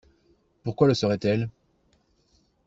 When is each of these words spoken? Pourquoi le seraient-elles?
Pourquoi 0.63 0.87
le 0.87 0.95
seraient-elles? 0.95 1.47